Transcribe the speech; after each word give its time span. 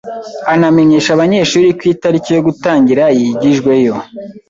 anamenyesha 0.53 1.09
abanyeshuri 1.13 1.67
ko 1.77 1.83
itariki 1.93 2.29
yo 2.35 2.41
gutangira 2.47 3.03
yigijweyo 3.19 3.93